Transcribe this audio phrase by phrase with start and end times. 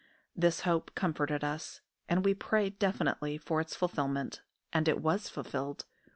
[0.35, 4.41] This hope comforted us; and we prayed definitely for its fulfilment,
[4.73, 5.85] and it was fulfilled.